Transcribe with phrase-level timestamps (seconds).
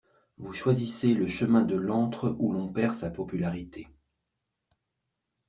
[0.39, 3.87] Vous choisissez le chemin de l'antre où l'on perd sa popularité!